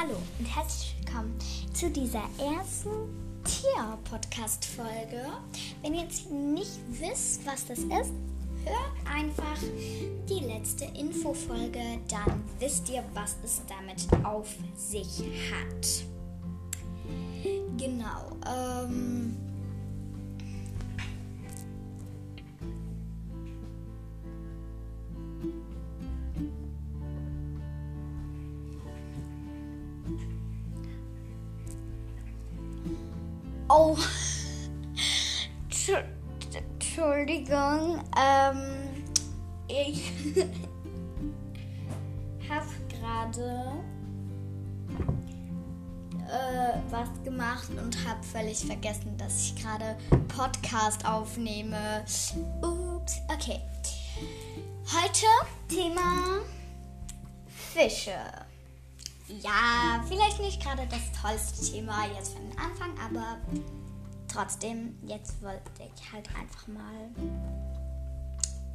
[0.00, 1.36] Hallo und herzlich willkommen
[1.72, 2.90] zu dieser ersten
[3.42, 5.26] Tier-Podcast-Folge.
[5.82, 8.12] Wenn ihr jetzt nicht wisst, was das ist,
[8.64, 9.58] hört einfach
[10.28, 16.04] die letzte Infofolge, dann wisst ihr, was es damit auf sich hat.
[17.76, 18.36] Genau.
[18.46, 19.47] Ähm
[33.80, 33.96] Oh.
[36.52, 38.02] Entschuldigung.
[38.18, 39.04] Ähm,
[39.68, 40.10] ich
[42.48, 43.72] habe gerade
[46.26, 52.04] äh, was gemacht und habe völlig vergessen, dass ich gerade Podcast aufnehme.
[52.60, 53.20] Ups.
[53.32, 53.60] Okay.
[54.86, 55.26] Heute
[55.68, 56.40] Thema
[57.46, 58.47] Fische.
[59.28, 63.36] Ja, vielleicht nicht gerade das tollste Thema jetzt für den Anfang, aber
[64.26, 67.10] trotzdem, jetzt wollte ich halt einfach mal.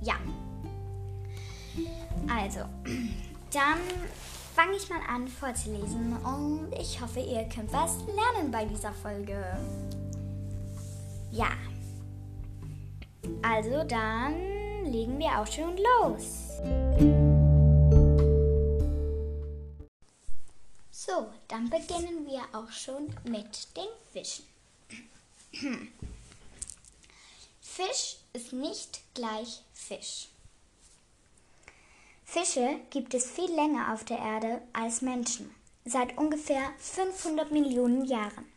[0.01, 0.15] Ja.
[2.29, 2.59] Also,
[3.51, 3.79] dann
[4.55, 9.43] fange ich mal an vorzulesen und ich hoffe, ihr könnt was lernen bei dieser Folge.
[11.31, 11.49] Ja.
[13.41, 14.35] Also, dann
[14.85, 17.32] legen wir auch schon los.
[21.53, 24.43] Dann beginnen wir auch schon mit den Fischen.
[27.61, 30.29] Fisch ist nicht gleich Fisch.
[32.25, 35.53] Fische gibt es viel länger auf der Erde als Menschen,
[35.85, 38.51] seit ungefähr 500 Millionen Jahren.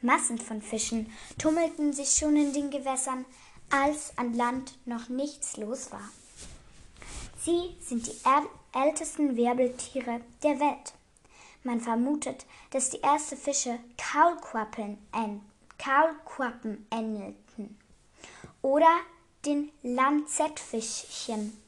[0.00, 3.24] Massen von Fischen tummelten sich schon in den Gewässern,
[3.68, 6.08] als an Land noch nichts los war.
[7.44, 8.14] Sie sind die
[8.72, 10.92] ältesten Wirbeltiere der Welt.
[11.64, 14.98] Man vermutet, dass die ersten Fische Kaulquappen,
[15.78, 17.78] Kaulquappen ähnelten
[18.62, 18.90] oder
[19.44, 21.60] den Lanzettfischchen,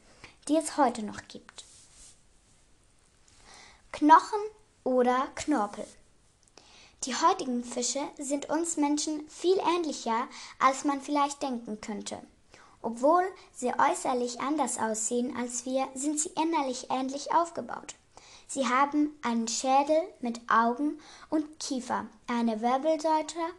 [0.48, 1.64] die es heute noch gibt.
[3.92, 4.40] Knochen
[4.82, 5.86] oder Knorpel.
[7.04, 10.26] Die heutigen Fische sind uns Menschen viel ähnlicher,
[10.58, 12.20] als man vielleicht denken könnte.
[12.82, 17.94] Obwohl sie äußerlich anders aussehen als wir, sind sie innerlich ähnlich aufgebaut.
[18.46, 21.00] Sie haben einen Schädel mit Augen
[21.30, 23.54] und Kiefer, eine Wirbelsäule,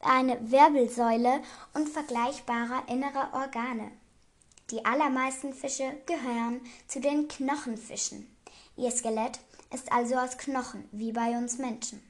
[0.00, 1.42] eine Wirbelsäule
[1.74, 3.90] und vergleichbare innere Organe.
[4.70, 8.26] Die allermeisten Fische gehören zu den Knochenfischen.
[8.76, 9.38] Ihr Skelett
[9.72, 12.02] ist also aus Knochen, wie bei uns Menschen.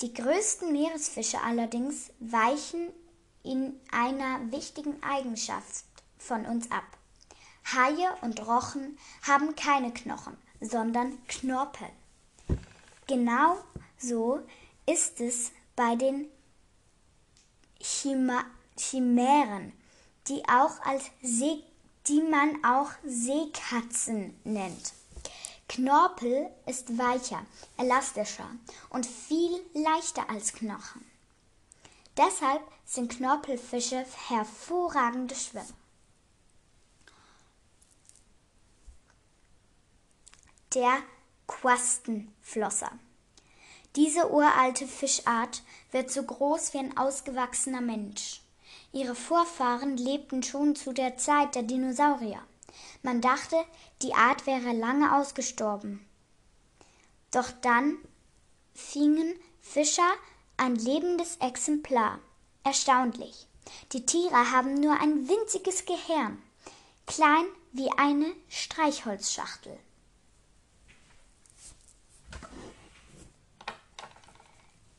[0.00, 2.88] Die größten Meeresfische allerdings weichen
[3.42, 5.84] in einer wichtigen Eigenschaft
[6.18, 6.84] von uns ab.
[7.72, 11.88] Haie und Rochen haben keine Knochen, sondern Knorpel.
[13.06, 13.56] Genau
[13.98, 14.40] so
[14.86, 16.26] ist es bei den
[17.80, 18.44] Chima
[18.76, 19.72] Chimären,
[20.26, 21.62] die, auch als See
[22.06, 24.92] die man auch Seekatzen nennt.
[25.68, 27.44] Knorpel ist weicher,
[27.76, 28.50] elastischer
[28.88, 31.04] und viel leichter als Knochen.
[32.16, 35.79] Deshalb sind Knorpelfische hervorragende Schwimmer.
[40.74, 40.98] Der
[41.46, 42.92] Quastenflosser.
[43.96, 48.40] Diese uralte Fischart wird so groß wie ein ausgewachsener Mensch.
[48.92, 52.40] Ihre Vorfahren lebten schon zu der Zeit der Dinosaurier.
[53.02, 53.56] Man dachte,
[54.02, 56.06] die Art wäre lange ausgestorben.
[57.32, 57.98] Doch dann
[58.74, 60.12] fingen Fischer
[60.56, 62.20] ein lebendes Exemplar.
[62.62, 63.46] Erstaunlich.
[63.92, 66.42] Die Tiere haben nur ein winziges Gehirn,
[67.06, 69.78] klein wie eine Streichholzschachtel.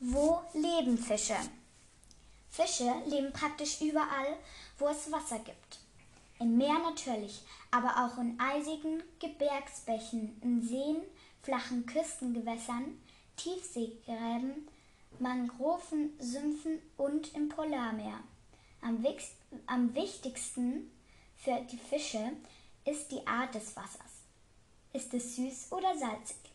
[0.04, 1.36] Wo leben Fische?
[2.50, 4.36] Fische leben praktisch überall,
[4.80, 5.78] wo es Wasser gibt.
[6.40, 11.04] Im Meer natürlich, aber auch in eisigen Gebirgsbächen, in Seen,
[11.44, 13.00] flachen Küstengewässern,
[13.36, 14.68] Tiefseegräben,
[15.20, 18.22] Mangroven, Sümpfen und im Polarmeer.
[18.82, 19.06] Am,
[19.68, 20.92] am wichtigsten
[21.38, 22.32] für die Fische
[22.86, 24.24] ist die Art des Wassers.
[24.94, 26.51] Ist es süß oder salzig?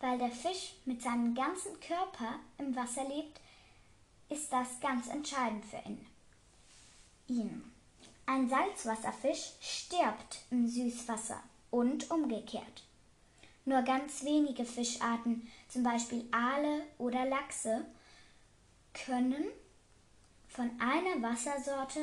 [0.00, 3.40] Weil der Fisch mit seinem ganzen Körper im Wasser lebt,
[4.28, 6.06] ist das ganz entscheidend für ihn.
[7.28, 7.72] ihn.
[8.26, 12.82] Ein Salzwasserfisch stirbt im Süßwasser und umgekehrt.
[13.64, 17.84] Nur ganz wenige Fischarten, zum Beispiel Aale oder Lachse,
[18.92, 19.44] können
[20.48, 22.00] von einer Wassersorte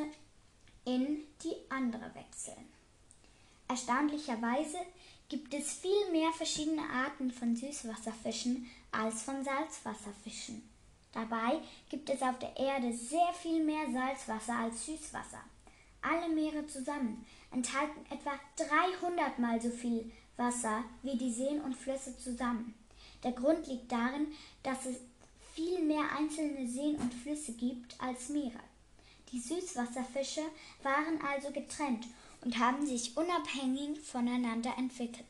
[0.86, 2.70] in die andere wechseln.
[3.68, 4.78] Erstaunlicherweise
[5.34, 10.62] gibt es viel mehr verschiedene Arten von Süßwasserfischen als von Salzwasserfischen.
[11.12, 11.60] Dabei
[11.90, 15.42] gibt es auf der Erde sehr viel mehr Salzwasser als Süßwasser.
[16.04, 22.16] Alle Meere zusammen enthalten etwa 300 mal so viel Wasser wie die Seen und Flüsse
[22.20, 22.76] zusammen.
[23.24, 24.28] Der Grund liegt darin,
[24.62, 24.98] dass es
[25.56, 28.60] viel mehr einzelne Seen und Flüsse gibt als Meere.
[29.32, 30.44] Die Süßwasserfische
[30.84, 32.06] waren also getrennt
[32.44, 35.26] und haben sich unabhängig voneinander entwickelt.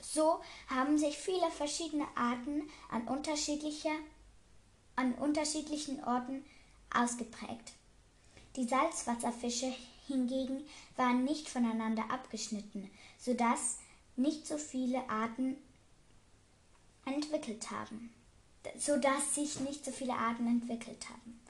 [0.00, 3.94] So haben sich viele verschiedene Arten an, unterschiedlicher,
[4.96, 6.44] an unterschiedlichen Orten
[6.92, 7.72] ausgeprägt.
[8.56, 9.72] Die Salzwasserfische
[10.06, 10.64] hingegen
[10.96, 13.78] waren nicht voneinander abgeschnitten, sodass
[14.16, 15.56] nicht so viele Arten
[17.04, 18.12] entwickelt haben,
[18.76, 21.40] sodass sich nicht so viele Arten entwickelt haben.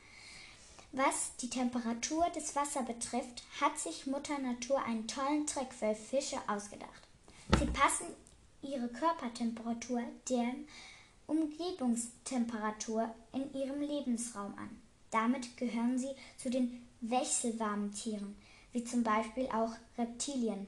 [0.93, 6.39] Was die Temperatur des Wassers betrifft, hat sich Mutter Natur einen tollen Trick für Fische
[6.49, 7.07] ausgedacht.
[7.59, 8.07] Sie passen
[8.63, 10.53] ihre Körpertemperatur der
[11.29, 14.83] Umgebungstemperatur in ihrem Lebensraum an.
[15.13, 18.37] Damit gehören sie zu den wechselwarmen Tieren,
[18.73, 20.67] wie zum Beispiel auch Reptilien.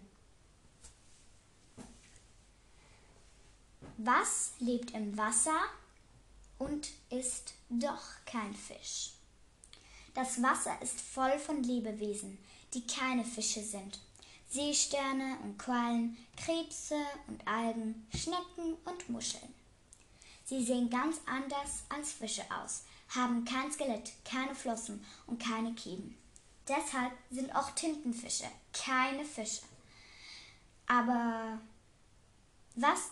[3.97, 5.61] Was lebt im Wasser
[6.59, 9.15] und ist doch kein Fisch?
[10.15, 12.39] Das Wasser ist voll von Lebewesen,
[12.75, 13.99] die keine Fische sind.
[14.51, 19.55] Seesterne und Quallen, Krebse und Algen, Schnecken und Muscheln.
[20.45, 26.19] Sie sehen ganz anders als Fische aus, haben kein Skelett, keine Flossen und keine Kiemen.
[26.69, 29.63] Deshalb sind auch Tintenfische keine Fische.
[30.87, 31.59] Aber
[32.75, 33.11] was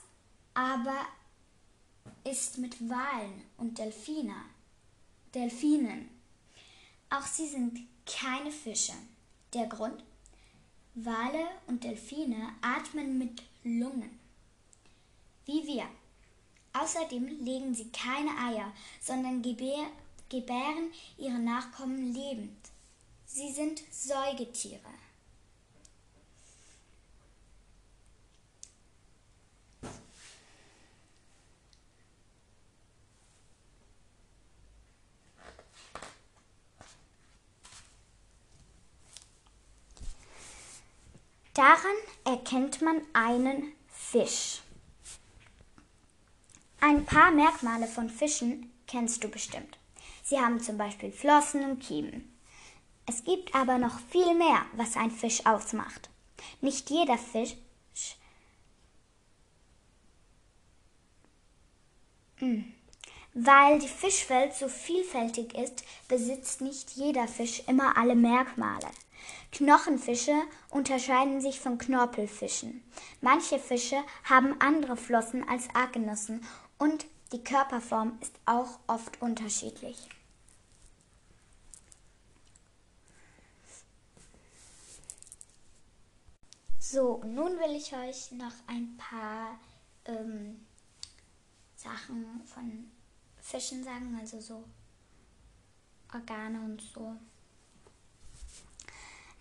[0.55, 1.07] aber
[2.25, 4.45] ist mit Walen und Delfiner?
[5.35, 6.20] Delfinen.
[7.11, 8.93] Auch sie sind keine Fische.
[9.53, 10.03] Der Grund?
[10.95, 14.19] Wale und Delfine atmen mit Lungen.
[15.45, 15.87] Wie wir.
[16.73, 22.57] Außerdem legen sie keine Eier, sondern gebären ihre Nachkommen lebend.
[23.27, 24.81] Sie sind Säugetiere.
[41.61, 44.63] Daran erkennt man einen Fisch.
[46.81, 49.77] Ein paar Merkmale von Fischen kennst du bestimmt.
[50.23, 52.35] Sie haben zum Beispiel Flossen und Kiemen.
[53.05, 56.09] Es gibt aber noch viel mehr, was ein Fisch ausmacht.
[56.63, 57.57] Nicht jeder Fisch
[62.37, 62.73] hm.
[63.35, 68.89] Weil die Fischwelt so vielfältig ist, besitzt nicht jeder Fisch immer alle Merkmale.
[69.53, 70.35] Knochenfische
[70.71, 72.83] unterscheiden sich von Knorpelfischen.
[73.21, 76.45] Manche Fische haben andere Flossen als Artgenossen
[76.79, 80.09] und die Körperform ist auch oft unterschiedlich.
[86.79, 89.61] So, nun will ich euch noch ein paar
[90.07, 90.67] ähm,
[91.77, 92.91] Sachen von
[93.41, 94.65] Fischen sagen, also so
[96.13, 97.17] Organe und so.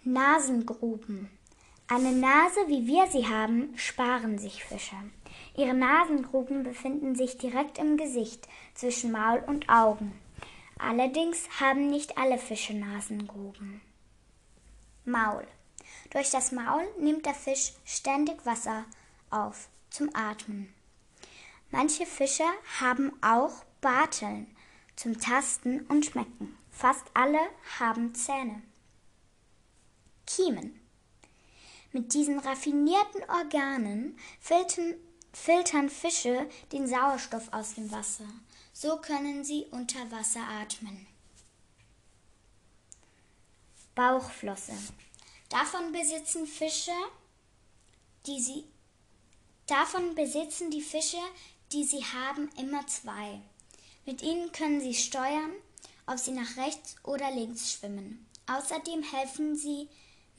[0.06, 1.30] Nasengruben.
[1.90, 4.96] Eine Nase, wie wir sie haben, sparen sich Fische.
[5.58, 10.18] Ihre Nasengruben befinden sich direkt im Gesicht, zwischen Maul und Augen.
[10.78, 13.82] Allerdings haben nicht alle Fische Nasengruben.
[15.04, 15.46] Maul.
[16.12, 18.86] Durch das Maul nimmt der Fisch ständig Wasser
[19.30, 20.74] auf zum Atmen.
[21.72, 22.46] Manche Fische
[22.80, 24.48] haben auch Barteln
[24.96, 26.58] zum Tasten und Schmecken.
[26.72, 27.40] Fast alle
[27.80, 28.62] haben Zähne.
[30.30, 30.80] Kiemen.
[31.92, 34.94] Mit diesen raffinierten Organen filtern,
[35.34, 38.28] filtern Fische den Sauerstoff aus dem Wasser.
[38.72, 41.08] So können sie unter Wasser atmen.
[43.96, 44.74] Bauchflosse.
[45.50, 46.94] Davon besitzen Fische,
[48.28, 48.66] die sie
[49.66, 51.22] davon besitzen die Fische,
[51.72, 53.42] die sie haben, immer zwei.
[54.06, 55.52] Mit ihnen können sie steuern,
[56.06, 58.28] ob sie nach rechts oder links schwimmen.
[58.48, 59.90] Außerdem helfen sie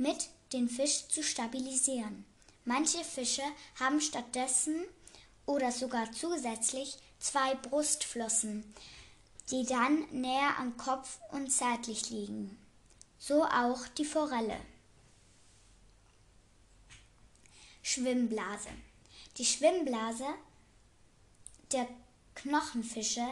[0.00, 2.24] mit, den Fisch zu stabilisieren.
[2.64, 3.44] Manche Fische
[3.78, 4.84] haben stattdessen
[5.46, 8.64] oder sogar zusätzlich zwei Brustflossen,
[9.50, 12.58] die dann näher am Kopf und seitlich liegen.
[13.18, 14.60] So auch die Forelle.
[17.82, 18.70] Schwimmblase.
[19.36, 20.26] Die Schwimmblase
[21.72, 21.86] der
[22.34, 23.26] Knochenfische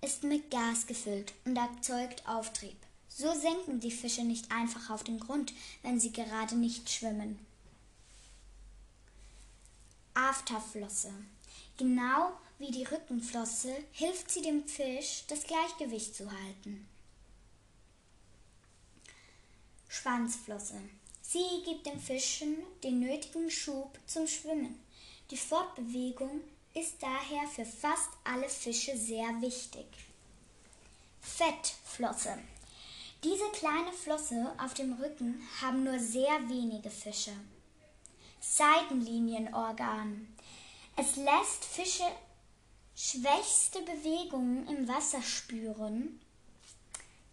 [0.00, 2.76] ist mit Gas gefüllt und erzeugt Auftrieb.
[3.14, 5.52] So senken die Fische nicht einfach auf den Grund,
[5.82, 7.38] wenn sie gerade nicht schwimmen.
[10.14, 11.12] Afterflosse.
[11.76, 16.86] Genau wie die Rückenflosse hilft sie dem Fisch, das Gleichgewicht zu halten.
[19.88, 20.80] Schwanzflosse.
[21.20, 24.78] Sie gibt den Fischen den nötigen Schub zum Schwimmen.
[25.30, 26.40] Die Fortbewegung
[26.74, 29.86] ist daher für fast alle Fische sehr wichtig.
[31.20, 32.38] Fettflosse.
[33.24, 37.32] Diese kleine Flosse auf dem Rücken haben nur sehr wenige Fische.
[38.40, 40.26] Seitenlinienorgan.
[40.96, 42.04] Es lässt Fische
[42.96, 46.20] schwächste Bewegungen im Wasser spüren,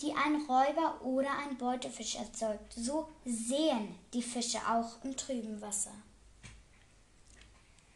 [0.01, 2.73] die ein Räuber oder ein Beutefisch erzeugt.
[2.73, 5.95] So sehen die Fische auch im trüben Wasser.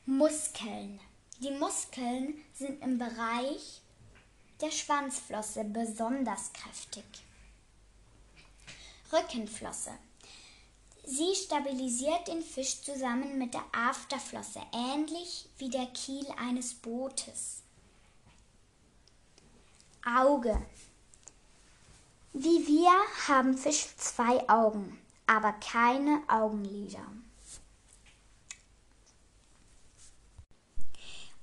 [0.06, 1.00] Muskeln.
[1.40, 3.82] Die Muskeln sind im Bereich
[4.62, 7.04] der Schwanzflosse besonders kräftig.
[9.14, 9.92] Rückenflosse.
[11.06, 17.62] Sie stabilisiert den Fisch zusammen mit der Afterflosse, ähnlich wie der Kiel eines Bootes.
[20.06, 20.66] Auge.
[22.34, 22.92] Wie wir
[23.28, 27.06] haben Fisch zwei Augen, aber keine Augenlider.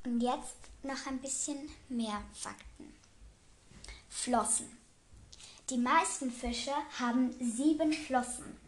[0.04, 2.94] Und jetzt noch ein bisschen mehr Fakten.
[4.08, 4.79] Flossen.
[5.70, 8.58] Die meisten Fische haben sieben Flossen.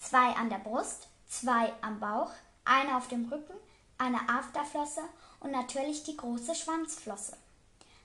[0.00, 2.30] Zwei an der Brust, zwei am Bauch,
[2.64, 3.52] eine auf dem Rücken,
[3.98, 5.02] eine Afterflosse
[5.40, 7.36] und natürlich die große Schwanzflosse.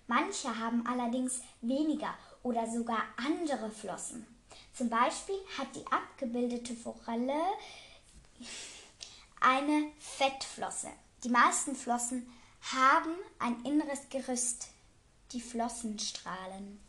[0.08, 4.27] Manche haben allerdings weniger oder sogar andere Flossen.
[4.74, 7.41] Zum Beispiel hat die abgebildete Forelle
[9.39, 10.89] eine Fettflosse.
[11.24, 12.29] Die meisten Flossen
[12.74, 14.67] haben ein inneres Gerüst,
[15.31, 16.81] die Flossenstrahlen.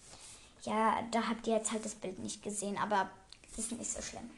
[0.63, 3.11] Ja, da habt ihr jetzt halt das Bild nicht gesehen, aber
[3.51, 4.31] es ist nicht so schlimm.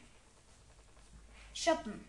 [1.53, 2.03] Schuppen.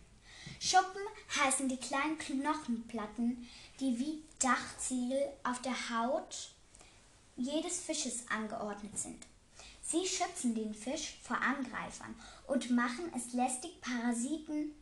[0.59, 1.03] Schuppen
[1.39, 6.51] heißen die kleinen Knochenplatten, die wie Dachziegel auf der Haut
[7.37, 9.27] jedes Fisches angeordnet sind.
[9.83, 12.15] Sie schützen den Fisch vor Angreifern
[12.47, 14.75] und machen es lästig Parasiten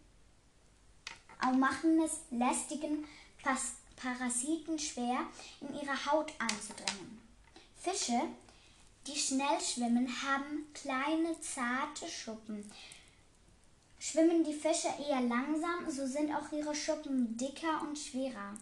[1.52, 3.04] machen es lästigen
[3.96, 5.20] Parasiten schwer,
[5.60, 7.20] in ihre Haut einzudringen.
[7.76, 8.20] Fische,
[9.06, 12.70] die schnell schwimmen, haben kleine zarte Schuppen,
[14.06, 18.52] Schwimmen die Fische eher langsam, so sind auch ihre Schuppen dicker und schwerer.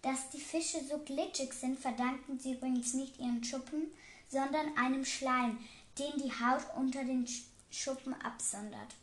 [0.00, 3.88] Dass die Fische so glitschig sind, verdanken sie übrigens nicht ihren Schuppen,
[4.28, 5.58] sondern einem Schleim,
[5.98, 7.26] den die Haut unter den
[7.68, 8.94] Schuppen absondert.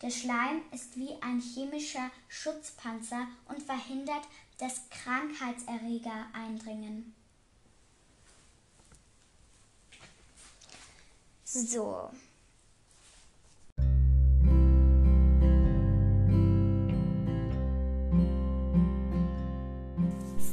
[0.00, 4.26] Der Schleim ist wie ein chemischer Schutzpanzer und verhindert,
[4.56, 7.14] dass Krankheitserreger eindringen.
[11.50, 12.10] So,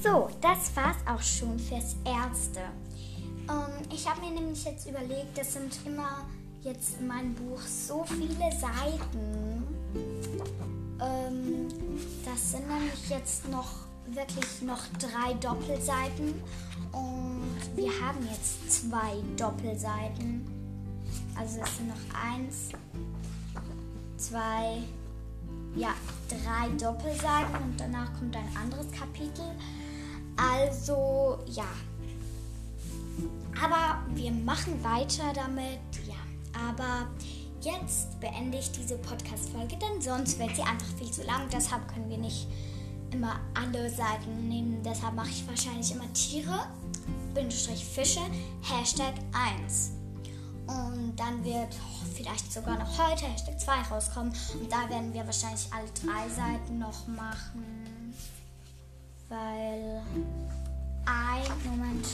[0.01, 2.61] So, das war's auch schon fürs Erste.
[3.49, 6.25] Ähm, ich habe mir nämlich jetzt überlegt, das sind immer
[6.63, 9.63] jetzt in meinem Buch so viele Seiten.
[11.01, 11.67] Ähm,
[12.23, 16.41] das sind nämlich jetzt noch wirklich noch drei Doppelseiten
[16.93, 20.54] und wir haben jetzt zwei Doppelseiten.
[21.35, 22.69] Also es sind noch eins,
[24.17, 24.81] zwei,
[25.75, 25.93] ja,
[26.29, 29.45] drei Doppelseiten und danach kommt ein anderes Kapitel.
[30.37, 31.67] Also ja.
[33.61, 35.79] Aber wir machen weiter damit.
[36.07, 36.15] Ja.
[36.67, 37.07] Aber
[37.61, 41.49] jetzt beende ich diese Podcast-Folge, denn sonst wird sie einfach viel zu lang.
[41.51, 42.47] Deshalb können wir nicht
[43.11, 44.81] immer alle Seiten nehmen.
[44.83, 46.67] Deshalb mache ich wahrscheinlich immer Tiere,
[47.33, 48.21] Bindestrich Fische,
[48.61, 49.13] Hashtag
[49.61, 49.94] 1.
[50.67, 51.75] Und dann wird
[52.13, 54.34] vielleicht sogar noch heute Hashtag 2 rauskommen.
[54.60, 57.86] Und da werden wir wahrscheinlich alle drei Seiten noch machen
[59.29, 60.01] weil
[61.05, 62.07] ein Moment.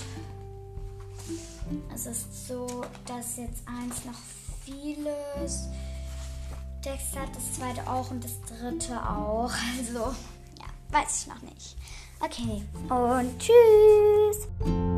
[1.93, 4.19] Es ist so, dass jetzt eins noch
[4.65, 5.67] vieles
[6.81, 9.51] Text hat, das zweite auch und das dritte auch.
[9.77, 10.13] Also,
[10.59, 11.75] ja, weiß ich noch nicht.
[12.19, 14.90] Okay, und tschüss.